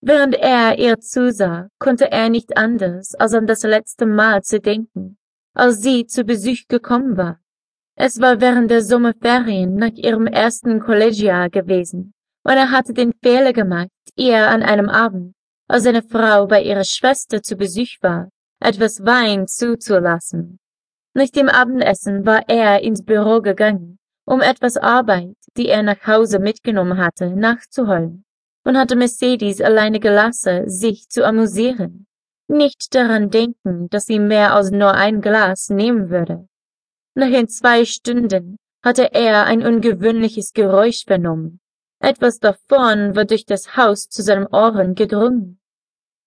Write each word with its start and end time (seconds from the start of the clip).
Während 0.00 0.36
er 0.36 0.78
ihr 0.78 1.00
zusah, 1.00 1.68
konnte 1.78 2.10
er 2.12 2.28
nicht 2.28 2.56
anders, 2.56 3.14
als 3.16 3.34
an 3.34 3.46
das 3.46 3.62
letzte 3.64 4.06
Mal 4.06 4.42
zu 4.42 4.60
denken, 4.60 5.18
als 5.54 5.82
sie 5.82 6.06
zu 6.06 6.24
Besuch 6.24 6.68
gekommen 6.68 7.16
war. 7.16 7.40
Es 7.96 8.20
war 8.20 8.40
während 8.40 8.70
der 8.70 8.82
Sommerferien 8.82 9.74
nach 9.74 9.94
ihrem 9.94 10.28
ersten 10.28 10.78
Kollegiajahr 10.78 11.50
gewesen, 11.50 12.14
und 12.44 12.52
er 12.52 12.70
hatte 12.70 12.92
den 12.92 13.12
Fehler 13.22 13.52
gemacht, 13.52 13.90
ihr 14.14 14.48
an 14.48 14.62
einem 14.62 14.88
Abend, 14.88 15.34
als 15.68 15.82
seine 15.82 16.02
Frau 16.02 16.46
bei 16.46 16.62
ihrer 16.62 16.84
Schwester 16.84 17.42
zu 17.42 17.56
Besuch 17.56 17.96
war, 18.00 18.28
etwas 18.60 19.04
Wein 19.04 19.48
zuzulassen. 19.48 20.60
Nach 21.14 21.28
dem 21.28 21.48
Abendessen 21.48 22.24
war 22.24 22.48
er 22.48 22.82
ins 22.82 23.04
Büro 23.04 23.40
gegangen, 23.40 23.98
um 24.24 24.40
etwas 24.42 24.76
Arbeit, 24.76 25.34
die 25.56 25.68
er 25.68 25.82
nach 25.82 26.06
Hause 26.06 26.38
mitgenommen 26.38 26.98
hatte, 26.98 27.34
nachzuholen, 27.34 28.24
und 28.68 28.76
hatte 28.76 28.96
Mercedes 28.96 29.62
alleine 29.62 29.98
gelassen, 29.98 30.68
sich 30.68 31.08
zu 31.08 31.24
amüsieren, 31.24 32.06
nicht 32.48 32.94
daran 32.94 33.30
denken, 33.30 33.88
dass 33.88 34.04
sie 34.04 34.18
mehr 34.18 34.54
als 34.54 34.70
nur 34.70 34.92
ein 34.92 35.22
Glas 35.22 35.70
nehmen 35.70 36.10
würde. 36.10 36.46
Nach 37.14 37.30
in 37.30 37.48
zwei 37.48 37.86
Stunden 37.86 38.58
hatte 38.84 39.14
er 39.14 39.46
ein 39.46 39.66
ungewöhnliches 39.66 40.52
Geräusch 40.52 41.04
vernommen. 41.06 41.60
Etwas 41.98 42.40
davon 42.40 43.16
war 43.16 43.24
durch 43.24 43.46
das 43.46 43.74
Haus 43.74 44.10
zu 44.10 44.20
seinen 44.20 44.46
Ohren 44.48 44.94
gedrungen. 44.94 45.58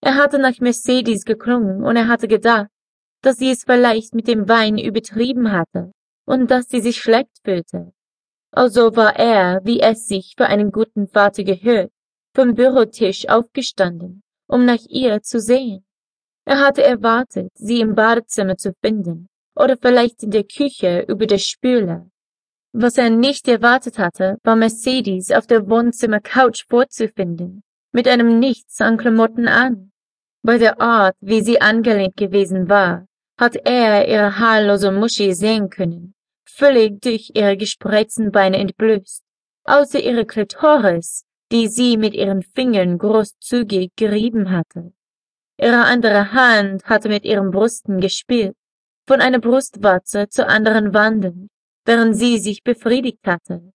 Er 0.00 0.14
hatte 0.14 0.38
nach 0.38 0.60
Mercedes 0.60 1.24
geklungen 1.24 1.82
und 1.82 1.96
er 1.96 2.06
hatte 2.06 2.28
gedacht, 2.28 2.68
dass 3.20 3.38
sie 3.38 3.50
es 3.50 3.64
vielleicht 3.64 4.14
mit 4.14 4.28
dem 4.28 4.48
Wein 4.48 4.78
übertrieben 4.78 5.50
hatte 5.50 5.90
und 6.24 6.52
dass 6.52 6.68
sie 6.68 6.82
sich 6.82 6.98
schlecht 7.02 7.36
fühlte. 7.42 7.92
Also 8.52 8.94
war 8.94 9.16
er, 9.16 9.60
wie 9.64 9.80
es 9.80 10.06
sich 10.06 10.34
für 10.38 10.46
einen 10.46 10.70
guten 10.70 11.08
Vater 11.08 11.42
gehört, 11.42 11.90
vom 12.38 12.54
Bürotisch 12.54 13.28
aufgestanden, 13.28 14.22
um 14.46 14.64
nach 14.64 14.84
ihr 14.88 15.20
zu 15.22 15.40
sehen. 15.40 15.84
Er 16.44 16.60
hatte 16.60 16.84
erwartet, 16.84 17.50
sie 17.54 17.80
im 17.80 17.96
Badezimmer 17.96 18.56
zu 18.56 18.74
finden 18.80 19.28
oder 19.56 19.76
vielleicht 19.76 20.22
in 20.22 20.30
der 20.30 20.44
Küche 20.44 21.04
über 21.08 21.26
der 21.26 21.38
Spüle. 21.38 22.08
Was 22.72 22.96
er 22.96 23.10
nicht 23.10 23.48
erwartet 23.48 23.98
hatte, 23.98 24.38
war 24.44 24.54
Mercedes 24.54 25.32
auf 25.32 25.48
der 25.48 25.68
Wohnzimmercouch 25.68 26.64
vorzufinden, 26.68 27.64
mit 27.90 28.06
einem 28.06 28.38
Nichts 28.38 28.80
an 28.80 28.98
Klamotten 28.98 29.48
an. 29.48 29.90
Bei 30.44 30.58
der 30.58 30.80
Art, 30.80 31.16
wie 31.20 31.42
sie 31.42 31.60
angelehnt 31.60 32.16
gewesen 32.16 32.68
war, 32.68 33.08
hat 33.36 33.56
er 33.56 34.06
ihre 34.06 34.38
haarlose 34.38 34.92
Muschi 34.92 35.34
sehen 35.34 35.70
können, 35.70 36.14
völlig 36.44 37.00
durch 37.00 37.32
ihre 37.34 37.56
gespreizten 37.56 38.30
Beine 38.30 38.58
entblößt, 38.58 39.24
außer 39.64 39.98
ihre 39.98 40.24
Klitoris, 40.24 41.24
die 41.50 41.68
sie 41.68 41.96
mit 41.96 42.14
ihren 42.14 42.42
Fingern 42.42 42.98
großzügig 42.98 43.92
gerieben 43.96 44.50
hatte. 44.50 44.92
Ihre 45.60 45.84
andere 45.84 46.32
Hand 46.32 46.84
hatte 46.84 47.08
mit 47.08 47.24
ihren 47.24 47.50
Brüsten 47.50 48.00
gespielt, 48.00 48.54
von 49.06 49.20
einer 49.20 49.40
Brustwarze 49.40 50.28
zur 50.28 50.48
anderen 50.48 50.94
wandend, 50.94 51.50
während 51.84 52.16
sie 52.16 52.38
sich 52.38 52.62
befriedigt 52.62 53.26
hatte. 53.26 53.72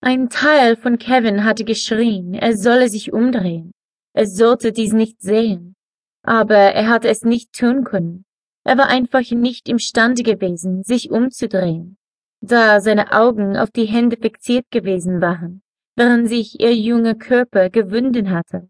Ein 0.00 0.28
Teil 0.28 0.76
von 0.76 0.98
Kevin 0.98 1.44
hatte 1.44 1.64
geschrien, 1.64 2.34
er 2.34 2.56
solle 2.56 2.88
sich 2.88 3.12
umdrehen. 3.12 3.72
Er 4.14 4.26
sollte 4.26 4.72
dies 4.72 4.92
nicht 4.92 5.20
sehen. 5.20 5.74
Aber 6.22 6.56
er 6.56 6.88
hatte 6.88 7.08
es 7.08 7.22
nicht 7.22 7.52
tun 7.52 7.84
können. 7.84 8.24
Er 8.64 8.78
war 8.78 8.86
einfach 8.86 9.30
nicht 9.30 9.68
imstande 9.68 10.22
gewesen, 10.22 10.82
sich 10.82 11.10
umzudrehen, 11.10 11.98
da 12.40 12.80
seine 12.80 13.12
Augen 13.12 13.58
auf 13.58 13.70
die 13.70 13.84
Hände 13.84 14.16
fixiert 14.16 14.70
gewesen 14.70 15.20
waren, 15.20 15.62
während 15.96 16.28
sich 16.28 16.60
ihr 16.60 16.74
junger 16.74 17.14
Körper 17.14 17.70
gewunden 17.70 18.30
hatte. 18.30 18.68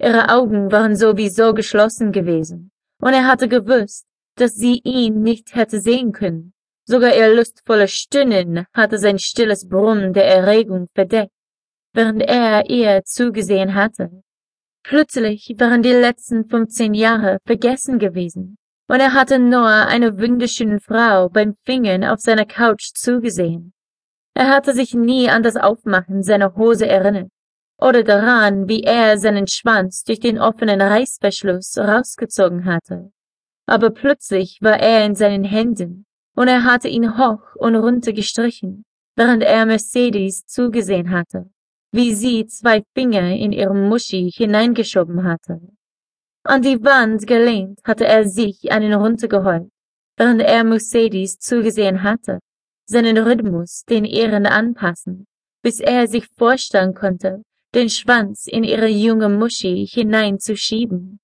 Ihre 0.00 0.28
Augen 0.30 0.72
waren 0.72 0.96
sowieso 0.96 1.52
geschlossen 1.54 2.12
gewesen, 2.12 2.70
und 3.02 3.12
er 3.12 3.26
hatte 3.26 3.48
gewusst, 3.48 4.06
dass 4.36 4.54
sie 4.54 4.80
ihn 4.84 5.22
nicht 5.22 5.54
hätte 5.54 5.80
sehen 5.80 6.12
können. 6.12 6.52
Sogar 6.86 7.14
ihr 7.14 7.34
lustvolles 7.34 7.92
Stöhnen 7.92 8.64
hatte 8.72 8.98
sein 8.98 9.18
stilles 9.18 9.68
Brummen 9.68 10.12
der 10.12 10.24
Erregung 10.24 10.88
verdeckt, 10.94 11.32
während 11.92 12.22
er 12.22 12.68
ihr 12.68 13.02
zugesehen 13.04 13.74
hatte. 13.74 14.22
Plötzlich 14.82 15.54
waren 15.58 15.82
die 15.82 15.90
letzten 15.90 16.48
fünfzehn 16.48 16.94
Jahre 16.94 17.38
vergessen 17.44 17.98
gewesen, 17.98 18.56
und 18.88 19.00
er 19.00 19.12
hatte 19.12 19.38
nur 19.38 19.66
einer 19.66 20.18
wunderschönen 20.18 20.80
Frau 20.80 21.28
beim 21.28 21.54
Fingern 21.64 22.04
auf 22.04 22.20
seiner 22.20 22.46
Couch 22.46 22.92
zugesehen. 22.94 23.72
Er 24.40 24.48
hatte 24.48 24.72
sich 24.72 24.94
nie 24.94 25.28
an 25.28 25.42
das 25.42 25.56
Aufmachen 25.56 26.22
seiner 26.22 26.54
Hose 26.56 26.88
erinnert 26.88 27.30
oder 27.78 28.02
daran, 28.02 28.68
wie 28.68 28.82
er 28.82 29.18
seinen 29.18 29.46
Schwanz 29.46 30.02
durch 30.04 30.20
den 30.20 30.38
offenen 30.38 30.80
Reißverschluss 30.80 31.76
rausgezogen 31.76 32.64
hatte. 32.64 33.12
Aber 33.66 33.90
plötzlich 33.90 34.58
war 34.62 34.80
er 34.80 35.04
in 35.04 35.14
seinen 35.14 35.44
Händen, 35.44 36.06
und 36.34 36.48
er 36.48 36.64
hatte 36.64 36.88
ihn 36.88 37.18
hoch 37.18 37.42
und 37.56 37.76
runter 37.76 38.14
gestrichen, 38.14 38.84
während 39.14 39.42
er 39.42 39.66
Mercedes 39.66 40.46
zugesehen 40.46 41.10
hatte 41.10 41.50
wie 41.92 42.14
sie 42.14 42.46
zwei 42.46 42.82
Finger 42.94 43.34
in 43.34 43.52
ihrem 43.52 43.88
Muschi 43.88 44.30
hineingeschoben 44.30 45.24
hatte. 45.24 45.60
An 46.44 46.62
die 46.62 46.82
Wand 46.82 47.26
gelehnt 47.26 47.80
hatte 47.84 48.06
er 48.06 48.26
sich 48.26 48.70
einen 48.70 48.94
runtergeholt, 48.94 49.68
während 50.16 50.40
er 50.40 50.64
Mercedes 50.64 51.38
zugesehen 51.38 52.02
hatte, 52.02 52.38
seinen 52.90 53.16
Rhythmus 53.16 53.84
den 53.88 54.04
ihren 54.04 54.46
anpassen, 54.46 55.26
bis 55.62 55.80
er 55.80 56.06
sich 56.08 56.26
vorstellen 56.36 56.92
konnte, 56.92 57.42
den 57.74 57.88
Schwanz 57.88 58.46
in 58.46 58.64
ihre 58.64 58.88
junge 58.88 59.28
Muschi 59.28 59.86
hineinzuschieben. 59.86 61.20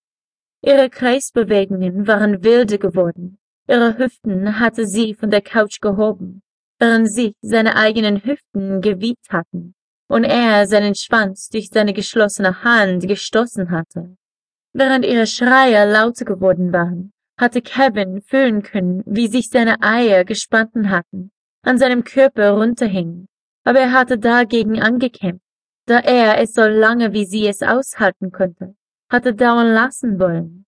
Ihre 0.63 0.89
Kreisbewegungen 0.89 2.07
waren 2.07 2.43
wilde 2.45 2.79
geworden, 2.79 3.39
ihre 3.69 3.99
Hüften 3.99 4.59
hatte 4.61 4.87
sie 4.87 5.15
von 5.15 5.31
der 5.31 5.43
Couch 5.43 5.81
gehoben, 5.81 6.43
während 6.79 7.13
sich 7.13 7.35
seine 7.41 7.77
eigenen 7.77 8.25
Hüften 8.25 8.81
gewiegt 8.81 9.29
hatten 9.31 9.75
und 10.09 10.25
er 10.25 10.67
seinen 10.67 10.95
Schwanz 10.95 11.49
durch 11.49 11.69
seine 11.69 11.93
geschlossene 11.93 12.63
Hand 12.63 13.07
gestoßen 13.09 13.71
hatte. 13.71 14.17
Während 14.73 15.05
ihre 15.05 15.27
Schreie 15.27 15.91
lauter 15.91 16.25
geworden 16.25 16.73
waren, 16.73 17.13
hatte 17.39 17.61
Kevin 17.61 18.23
fühlen 18.23 18.63
können, 18.63 19.03
wie 19.05 19.27
sich 19.29 19.49
seine 19.49 19.83
Eier 19.83 20.25
gespannt 20.25 20.89
hatten, 20.89 21.31
an 21.67 21.79
seinem 21.79 22.05
Körper 22.05 22.53
runterhingen, 22.53 23.29
aber 23.65 23.81
er 23.81 23.93
hatte 23.93 24.19
dagegen 24.19 24.81
angekämpft, 24.81 25.45
da 25.87 25.99
er 25.99 26.41
es 26.41 26.55
so 26.55 26.63
lange 26.63 27.13
wie 27.13 27.27
sie 27.27 27.47
es 27.47 27.63
aushalten 27.63 28.31
konnte, 28.33 28.75
hatte 29.11 29.35
dauern 29.35 29.69
lassen 29.69 30.19
wollen. 30.19 30.65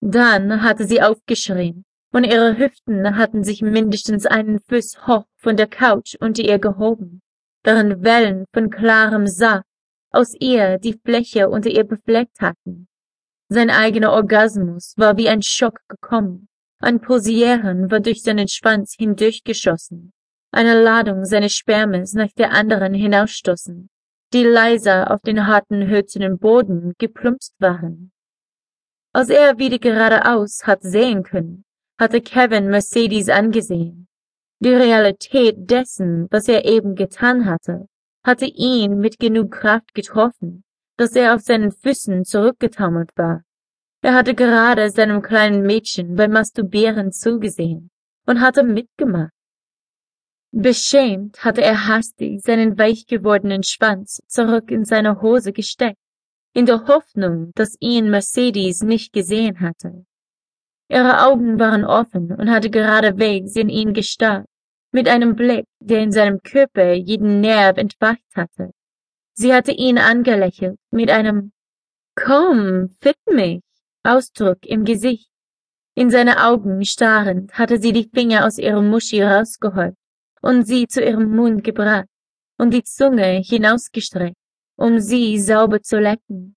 Dann 0.00 0.62
hatte 0.62 0.86
sie 0.86 1.00
aufgeschrien, 1.00 1.84
und 2.12 2.24
ihre 2.24 2.58
Hüften 2.58 3.16
hatten 3.16 3.44
sich 3.44 3.62
mindestens 3.62 4.26
einen 4.26 4.60
Fuß 4.60 5.06
hoch 5.06 5.24
von 5.36 5.56
der 5.56 5.68
Couch 5.68 6.14
unter 6.20 6.42
ihr 6.42 6.58
gehoben 6.58 7.22
während 7.64 8.04
Wellen 8.04 8.44
von 8.52 8.70
klarem 8.70 9.26
Saft 9.26 9.66
aus 10.10 10.34
ihr 10.38 10.78
die 10.78 11.00
Fläche 11.04 11.48
unter 11.48 11.70
ihr 11.70 11.84
befleckt 11.84 12.40
hatten. 12.40 12.86
Sein 13.48 13.70
eigener 13.70 14.12
Orgasmus 14.12 14.94
war 14.96 15.16
wie 15.16 15.28
ein 15.28 15.42
Schock 15.42 15.80
gekommen. 15.88 16.48
Ein 16.78 17.00
Posieren 17.00 17.90
war 17.90 18.00
durch 18.00 18.22
seinen 18.22 18.48
Schwanz 18.48 18.94
hindurchgeschossen. 18.96 20.12
Eine 20.56 20.80
Ladung 20.80 21.24
seines 21.24 21.52
Spermes 21.56 22.12
nach 22.12 22.30
der 22.38 22.52
anderen 22.52 22.94
hinausstoßen, 22.94 23.90
die 24.32 24.44
leiser 24.44 25.10
auf 25.10 25.20
den 25.22 25.48
harten, 25.48 25.88
hölzernen 25.88 26.38
Boden 26.38 26.94
geplumpst 26.96 27.56
waren. 27.58 28.12
Als 29.12 29.30
er 29.30 29.58
wieder 29.58 29.80
geradeaus 29.80 30.64
hat 30.64 30.82
sehen 30.82 31.24
können, 31.24 31.64
hatte 31.98 32.20
Kevin 32.20 32.68
Mercedes 32.68 33.28
angesehen. 33.30 34.06
Die 34.60 34.72
Realität 34.72 35.56
dessen, 35.58 36.28
was 36.30 36.46
er 36.46 36.64
eben 36.64 36.94
getan 36.94 37.46
hatte, 37.46 37.88
hatte 38.24 38.46
ihn 38.46 39.00
mit 39.00 39.18
genug 39.18 39.50
Kraft 39.50 39.92
getroffen, 39.92 40.62
dass 40.96 41.16
er 41.16 41.34
auf 41.34 41.40
seinen 41.40 41.72
Füßen 41.72 42.24
zurückgetaumelt 42.24 43.10
war. 43.16 43.42
Er 44.02 44.14
hatte 44.14 44.36
gerade 44.36 44.88
seinem 44.88 45.20
kleinen 45.20 45.62
Mädchen 45.62 46.14
beim 46.14 46.30
Masturbieren 46.30 47.10
zugesehen 47.10 47.90
und 48.24 48.40
hatte 48.40 48.62
mitgemacht. 48.62 49.32
Beschämt 50.56 51.44
hatte 51.44 51.62
er 51.62 51.88
hastig 51.88 52.40
seinen 52.40 52.78
weich 52.78 53.08
gewordenen 53.08 53.64
Schwanz 53.64 54.22
zurück 54.28 54.70
in 54.70 54.84
seine 54.84 55.20
Hose 55.20 55.52
gesteckt, 55.52 55.98
in 56.52 56.64
der 56.64 56.86
Hoffnung, 56.86 57.50
dass 57.56 57.76
ihn 57.80 58.08
Mercedes 58.08 58.80
nicht 58.80 59.12
gesehen 59.12 59.58
hatte. 59.58 60.06
Ihre 60.88 61.26
Augen 61.26 61.58
waren 61.58 61.84
offen 61.84 62.30
und 62.30 62.52
hatte 62.52 62.70
geradewegs 62.70 63.56
in 63.56 63.68
ihn 63.68 63.94
gestarrt, 63.94 64.46
mit 64.92 65.08
einem 65.08 65.34
Blick, 65.34 65.64
der 65.80 66.04
in 66.04 66.12
seinem 66.12 66.40
Körper 66.40 66.92
jeden 66.92 67.40
Nerv 67.40 67.76
entfacht 67.76 68.22
hatte. 68.36 68.70
Sie 69.32 69.52
hatte 69.52 69.72
ihn 69.72 69.98
angelächelt 69.98 70.78
mit 70.92 71.10
einem 71.10 71.50
Komm, 72.14 72.94
fick 73.00 73.16
mich 73.28 73.60
Ausdruck 74.04 74.64
im 74.66 74.84
Gesicht. 74.84 75.28
In 75.96 76.10
seine 76.10 76.46
Augen 76.46 76.84
starrend 76.84 77.54
hatte 77.54 77.80
sie 77.80 77.92
die 77.92 78.08
Finger 78.14 78.46
aus 78.46 78.58
ihrem 78.58 78.88
Muschi 78.88 79.20
rausgeholt 79.20 79.96
und 80.44 80.66
sie 80.66 80.86
zu 80.86 81.02
ihrem 81.02 81.34
Mund 81.34 81.64
gebracht 81.64 82.06
und 82.58 82.74
die 82.74 82.84
Zunge 82.84 83.40
hinausgestreckt, 83.42 84.36
um 84.76 85.00
sie 85.00 85.38
sauber 85.38 85.80
zu 85.80 85.98
lecken. 85.98 86.52